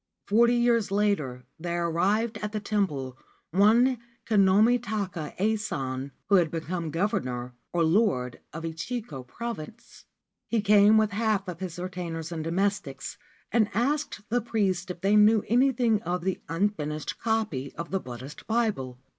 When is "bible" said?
18.47-18.97